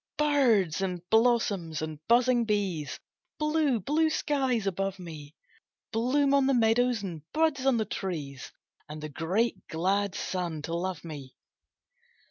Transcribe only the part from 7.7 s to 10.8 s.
the trees And the great glad sun to